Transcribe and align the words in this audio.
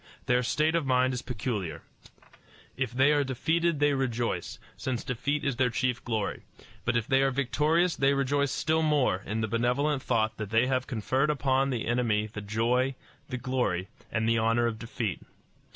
Their 0.25 0.41
state 0.41 0.73
of 0.73 0.83
mind 0.83 1.13
is 1.13 1.21
peculiar. 1.21 1.83
If 2.75 2.91
they 2.91 3.11
are 3.11 3.23
defeated 3.23 3.79
they 3.79 3.93
rejoice, 3.93 4.57
since 4.75 5.03
defeat 5.03 5.43
is 5.43 5.57
their 5.57 5.69
chief 5.69 6.03
glory; 6.03 6.41
but 6.85 6.97
if 6.97 7.05
they 7.07 7.21
are 7.21 7.29
victorious 7.29 7.95
they 7.95 8.15
rejoice 8.15 8.49
still 8.51 8.81
more 8.81 9.21
in 9.27 9.41
the 9.41 9.47
benevolent 9.47 10.01
thought 10.01 10.37
that 10.37 10.49
they 10.49 10.65
have 10.65 10.87
conferred 10.87 11.29
upon 11.29 11.69
the 11.69 11.85
enemy 11.85 12.25
the 12.25 12.41
joy, 12.41 12.95
the 13.29 13.37
glory, 13.37 13.89
and 14.11 14.27
the 14.27 14.39
honor 14.39 14.65
of 14.65 14.79
defeat. 14.79 15.21